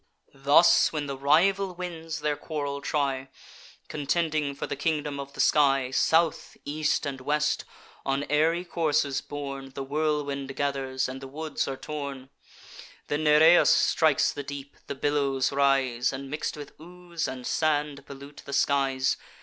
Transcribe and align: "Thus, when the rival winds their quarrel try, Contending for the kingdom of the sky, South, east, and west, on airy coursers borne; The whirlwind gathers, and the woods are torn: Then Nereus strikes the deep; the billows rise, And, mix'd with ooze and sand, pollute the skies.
"Thus, 0.33 0.91
when 0.91 1.05
the 1.05 1.15
rival 1.15 1.75
winds 1.75 2.21
their 2.21 2.35
quarrel 2.35 2.81
try, 2.81 3.29
Contending 3.87 4.55
for 4.55 4.65
the 4.65 4.75
kingdom 4.75 5.19
of 5.19 5.33
the 5.33 5.39
sky, 5.39 5.91
South, 5.91 6.57
east, 6.65 7.05
and 7.05 7.21
west, 7.21 7.65
on 8.03 8.23
airy 8.27 8.65
coursers 8.65 9.21
borne; 9.21 9.69
The 9.69 9.83
whirlwind 9.83 10.55
gathers, 10.55 11.07
and 11.07 11.21
the 11.21 11.27
woods 11.27 11.67
are 11.67 11.77
torn: 11.77 12.31
Then 13.09 13.25
Nereus 13.25 13.69
strikes 13.69 14.31
the 14.33 14.41
deep; 14.41 14.75
the 14.87 14.95
billows 14.95 15.51
rise, 15.51 16.11
And, 16.11 16.31
mix'd 16.31 16.57
with 16.57 16.73
ooze 16.81 17.27
and 17.27 17.45
sand, 17.45 18.03
pollute 18.07 18.41
the 18.43 18.53
skies. 18.53 19.17